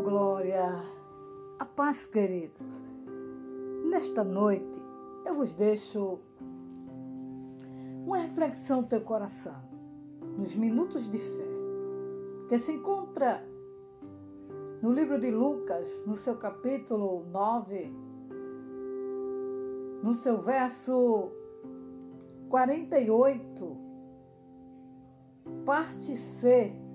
glória, 0.00 0.82
a 1.58 1.64
paz, 1.64 2.06
queridos. 2.06 2.66
Nesta 3.90 4.22
noite 4.22 4.80
eu 5.24 5.34
vos 5.34 5.52
deixo 5.52 6.20
uma 8.06 8.18
reflexão 8.18 8.82
do 8.82 8.88
teu 8.88 9.00
coração, 9.00 9.60
nos 10.38 10.54
minutos 10.54 11.10
de 11.10 11.18
fé, 11.18 11.48
que 12.48 12.58
se 12.58 12.72
encontra 12.72 13.44
no 14.80 14.92
livro 14.92 15.18
de 15.18 15.30
Lucas, 15.30 16.04
no 16.06 16.14
seu 16.14 16.36
capítulo 16.36 17.24
9, 17.30 17.92
no 20.02 20.14
seu 20.14 20.40
verso 20.40 21.32
48, 22.48 23.76
parte 25.64 26.16
C 26.16 26.87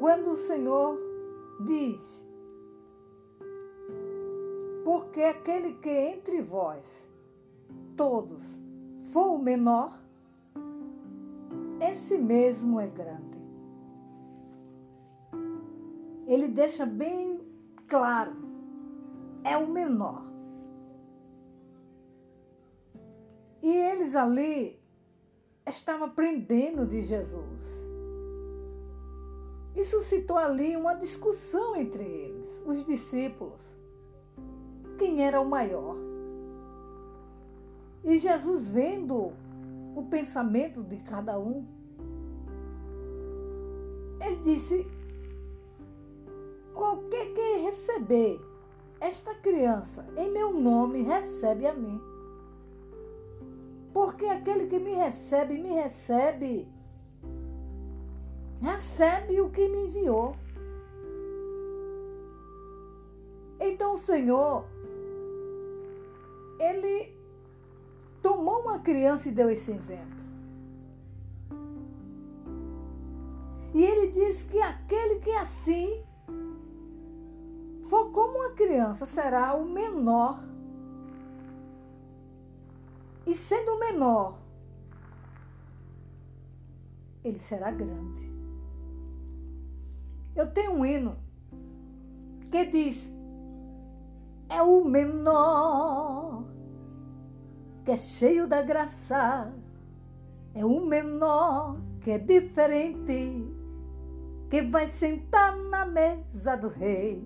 quando 0.00 0.30
o 0.30 0.36
Senhor 0.36 0.98
diz: 1.60 2.02
Porque 4.82 5.20
aquele 5.20 5.74
que 5.74 5.90
entre 5.90 6.40
vós 6.40 6.86
todos 7.98 8.42
for 9.12 9.32
o 9.32 9.38
menor, 9.38 10.00
esse 11.82 12.16
mesmo 12.16 12.80
é 12.80 12.86
grande. 12.86 13.38
Ele 16.26 16.48
deixa 16.48 16.86
bem 16.86 17.38
claro, 17.86 18.34
é 19.44 19.58
o 19.58 19.68
menor. 19.68 20.24
E 23.62 23.70
eles 23.70 24.16
ali 24.16 24.80
estavam 25.66 26.06
aprendendo 26.06 26.86
de 26.86 27.02
Jesus. 27.02 27.79
E 29.74 29.84
suscitou 29.84 30.36
ali 30.36 30.76
uma 30.76 30.94
discussão 30.94 31.76
entre 31.76 32.02
eles, 32.02 32.62
os 32.66 32.84
discípulos. 32.84 33.60
Quem 34.98 35.24
era 35.24 35.40
o 35.40 35.48
maior? 35.48 35.96
E 38.02 38.18
Jesus, 38.18 38.68
vendo 38.68 39.32
o 39.94 40.06
pensamento 40.10 40.82
de 40.82 40.96
cada 40.98 41.38
um, 41.38 41.66
ele 44.20 44.36
disse: 44.42 44.86
Qualquer 46.74 47.32
que 47.32 47.56
receber 47.58 48.40
esta 49.00 49.34
criança 49.36 50.06
em 50.16 50.30
meu 50.30 50.52
nome, 50.52 51.02
recebe 51.02 51.66
a 51.66 51.72
mim. 51.72 52.00
Porque 53.92 54.26
aquele 54.26 54.66
que 54.66 54.78
me 54.78 54.94
recebe, 54.94 55.58
me 55.58 55.70
recebe 55.70 56.68
recebe 58.60 59.40
o 59.40 59.50
que 59.50 59.68
me 59.68 59.86
enviou. 59.86 60.36
Então 63.58 63.94
o 63.94 63.98
Senhor, 63.98 64.64
ele 66.58 67.14
tomou 68.22 68.60
uma 68.62 68.78
criança 68.78 69.28
e 69.28 69.32
deu 69.32 69.50
esse 69.50 69.70
exemplo. 69.70 70.20
E 73.74 73.84
ele 73.84 74.08
diz 74.08 74.42
que 74.44 74.60
aquele 74.60 75.20
que 75.20 75.30
é 75.30 75.38
assim 75.38 76.04
for 77.88 78.10
como 78.10 78.38
uma 78.38 78.50
criança 78.50 79.06
será 79.06 79.54
o 79.54 79.64
menor. 79.64 80.42
E 83.26 83.34
sendo 83.34 83.78
menor, 83.78 84.38
ele 87.22 87.38
será 87.38 87.70
grande. 87.70 88.39
Eu 90.34 90.50
tenho 90.52 90.72
um 90.72 90.86
hino 90.86 91.16
que 92.50 92.64
diz: 92.66 93.12
É 94.48 94.62
o 94.62 94.84
menor 94.84 96.44
que 97.84 97.92
é 97.92 97.96
cheio 97.96 98.46
da 98.46 98.62
graça, 98.62 99.52
é 100.54 100.64
o 100.64 100.84
menor 100.84 101.80
que 102.00 102.12
é 102.12 102.18
diferente, 102.18 103.44
que 104.48 104.62
vai 104.62 104.86
sentar 104.86 105.56
na 105.56 105.84
mesa 105.84 106.56
do 106.56 106.68
rei. 106.68 107.24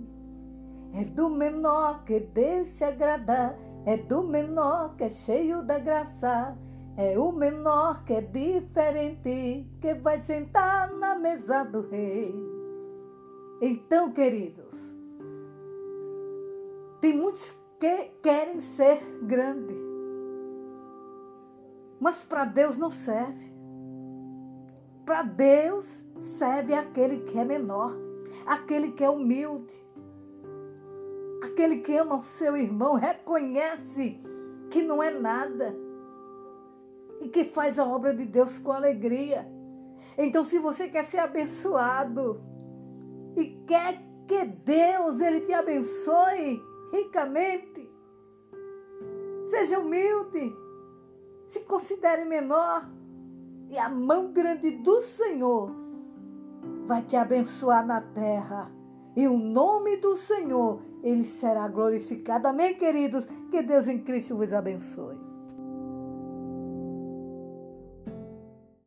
É 0.95 1.05
do 1.05 1.29
menor 1.29 2.05
que 2.05 2.21
Deus 2.21 2.69
se 2.69 2.85
agrada, 2.85 3.59
é 3.85 3.97
do 3.97 4.23
menor 4.23 4.95
que 4.97 5.05
é 5.05 5.09
cheio 5.09 5.63
da 5.63 5.79
graça, 5.79 6.57
é 6.97 7.19
o 7.19 7.33
menor 7.33 8.05
que 8.05 8.15
é 8.15 8.21
diferente, 8.21 9.69
que 9.81 9.95
vai 9.95 10.21
sentar 10.21 10.93
na 10.95 11.17
mesa 11.17 11.65
do 11.65 11.89
rei. 11.89 12.54
Então, 13.61 14.13
queridos, 14.13 14.79
tem 17.01 17.17
muitos 17.17 17.55
que 17.79 18.11
querem 18.23 18.61
ser 18.61 18.99
grandes, 19.23 19.77
mas 22.01 22.23
para 22.25 22.45
Deus 22.45 22.77
não 22.77 22.91
serve. 22.91 23.53
Para 25.05 25.23
Deus 25.23 25.85
serve 26.39 26.75
aquele 26.75 27.21
que 27.21 27.39
é 27.39 27.45
menor, 27.45 27.95
aquele 28.47 28.93
que 28.93 29.05
é 29.05 29.11
humilde, 29.11 29.73
aquele 31.43 31.79
que 31.79 31.97
ama 31.97 32.17
o 32.17 32.23
seu 32.23 32.57
irmão, 32.57 32.95
reconhece 32.95 34.21
que 34.71 34.83
não 34.83 35.03
é 35.03 35.11
nada 35.11 35.75
e 37.21 37.29
que 37.29 37.45
faz 37.45 37.79
a 37.79 37.85
obra 37.85 38.15
de 38.15 38.25
Deus 38.25 38.59
com 38.59 38.73
alegria. 38.73 39.47
Então, 40.17 40.45
se 40.45 40.59
você 40.59 40.89
quer 40.89 41.07
ser 41.07 41.19
abençoado, 41.19 42.41
quer 43.75 44.01
que 44.29 44.45
Deus 44.45 45.21
ele 45.21 45.41
te 45.41 45.53
abençoe 45.53 46.63
ricamente. 46.93 47.91
Seja 49.51 49.81
humilde, 49.81 50.55
se 51.49 51.59
considere 51.61 52.25
menor 52.25 52.89
e 53.69 53.77
a 53.77 53.89
mão 53.89 54.33
grande 54.33 54.71
do 54.71 55.03
Senhor 55.03 55.73
vai 56.87 57.03
te 57.03 57.17
abençoar 57.17 57.85
na 57.85 58.01
terra. 58.01 58.71
E 59.17 59.27
o 59.27 59.37
nome 59.37 59.97
do 59.97 60.17
Senhor, 60.17 60.81
ele 61.03 61.25
será 61.25 61.67
glorificado. 61.67 62.47
Amém, 62.47 62.75
queridos? 62.77 63.27
Que 63.51 63.61
Deus 63.61 63.89
em 63.89 63.99
Cristo 63.99 64.37
vos 64.37 64.53
abençoe. 64.53 65.17